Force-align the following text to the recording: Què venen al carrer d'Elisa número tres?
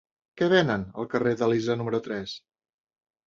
Què 0.39 0.45
venen 0.53 0.85
al 1.03 1.09
carrer 1.11 1.33
d'Elisa 1.41 1.77
número 1.81 1.99
tres? 2.09 2.33